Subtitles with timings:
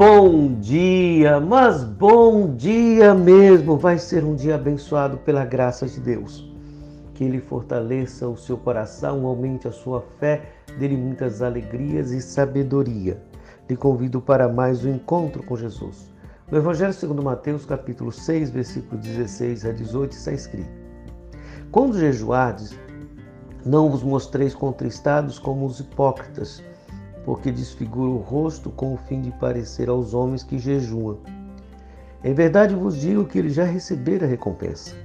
[0.00, 3.76] Bom dia, mas bom dia mesmo.
[3.76, 6.50] Vai ser um dia abençoado pela graça de Deus.
[7.12, 13.22] Que Ele fortaleça o seu coração, aumente a sua fé, dê-lhe muitas alegrias e sabedoria.
[13.68, 16.10] Te convido para mais um encontro com Jesus.
[16.50, 20.70] No Evangelho segundo Mateus, capítulo 6, versículo 16 a 18, está escrito:
[21.70, 22.74] Quando jejuardes,
[23.66, 26.62] não vos mostreis contristados como os hipócritas,
[27.30, 31.18] porque desfigura o rosto com o fim de parecer aos homens que jejuam.
[32.24, 34.96] Em verdade vos digo que ele já recebera a recompensa.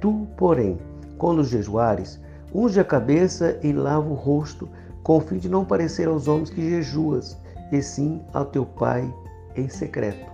[0.00, 0.78] Tu, porém,
[1.18, 2.18] quando jejuares,
[2.50, 4.70] unge a cabeça e lava o rosto,
[5.02, 7.36] com o fim de não parecer aos homens que jejuas,
[7.70, 9.14] e sim ao teu Pai
[9.54, 10.32] em secreto.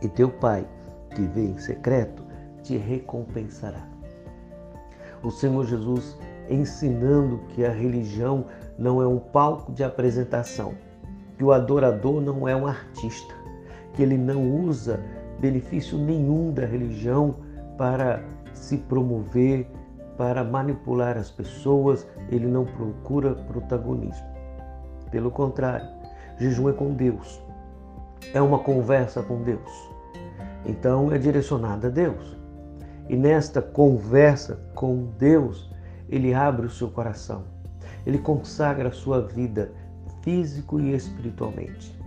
[0.00, 0.66] E teu Pai,
[1.14, 2.22] que vê em secreto,
[2.62, 3.86] te recompensará.
[5.22, 6.16] O Senhor Jesus
[6.50, 8.46] ensinando que a religião
[8.76, 10.74] não é um palco de apresentação,
[11.38, 13.34] que o adorador não é um artista,
[13.94, 15.00] que ele não usa
[15.38, 17.36] benefício nenhum da religião
[17.78, 19.66] para se promover,
[20.18, 24.26] para manipular as pessoas, ele não procura protagonismo.
[25.10, 25.88] Pelo contrário,
[26.38, 27.42] jejum é com Deus,
[28.34, 29.90] é uma conversa com Deus.
[30.66, 32.36] Então é direcionada a Deus.
[33.08, 35.70] E nesta conversa com Deus,
[36.10, 37.44] ele abre o seu coração
[38.06, 39.72] ele consagra a sua vida
[40.22, 41.98] físico e espiritualmente.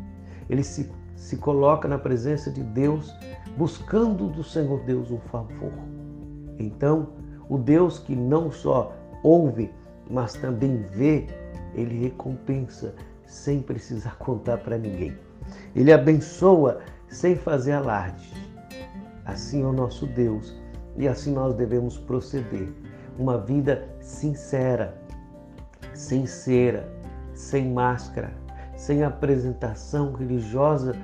[0.49, 3.13] Ele se, se coloca na presença de Deus,
[3.57, 5.71] buscando do Senhor Deus um favor.
[6.59, 7.09] Então,
[7.49, 9.71] o Deus que não só ouve,
[10.09, 11.27] mas também vê,
[11.73, 12.93] ele recompensa
[13.25, 15.17] sem precisar contar para ninguém.
[15.75, 18.31] Ele abençoa sem fazer alarde.
[19.25, 20.53] Assim é o nosso Deus
[20.97, 22.69] e assim nós devemos proceder.
[23.17, 24.97] Uma vida sincera,
[25.93, 26.89] sem cera,
[27.33, 28.31] sem máscara,
[28.75, 30.95] sem apresentação religiosa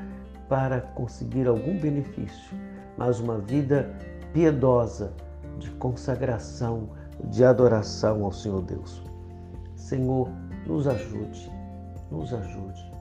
[0.47, 2.57] para conseguir algum benefício,
[2.97, 3.95] mas uma vida
[4.33, 5.13] piedosa
[5.59, 6.89] de consagração,
[7.25, 9.03] de adoração ao Senhor Deus.
[9.75, 10.29] Senhor,
[10.65, 11.51] nos ajude,
[12.09, 12.91] nos ajude.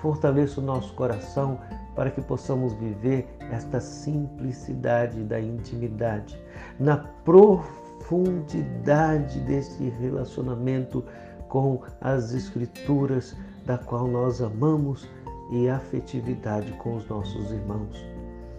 [0.00, 1.58] Fortaleça o nosso coração
[1.94, 6.38] para que possamos viver esta simplicidade da intimidade,
[6.78, 11.04] na profundidade profundidade desse relacionamento
[11.48, 15.08] com as Escrituras, da qual nós amamos,
[15.50, 18.04] e afetividade com os nossos irmãos.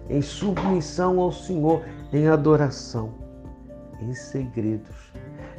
[0.10, 1.84] Em submissão ao Senhor,
[2.14, 3.14] em adoração,
[4.00, 5.12] em segredos,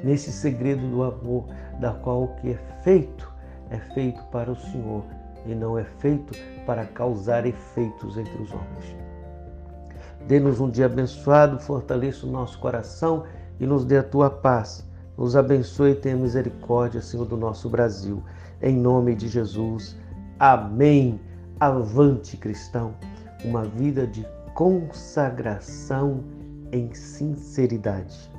[0.03, 1.45] nesse segredo do amor,
[1.79, 3.31] da qual o que é feito
[3.71, 5.05] é feito para o Senhor
[5.45, 6.33] e não é feito
[6.65, 8.97] para causar efeitos entre os homens.
[10.27, 13.25] Dê-nos um dia abençoado, fortaleça o nosso coração
[13.61, 14.87] e nos dê a tua paz.
[15.17, 18.23] Nos abençoe e tenha misericórdia, Senhor, do nosso Brasil.
[18.63, 19.97] Em nome de Jesus.
[20.39, 21.21] Amém.
[21.59, 22.95] Avante, cristão.
[23.45, 26.23] Uma vida de consagração
[26.73, 28.38] em sinceridade.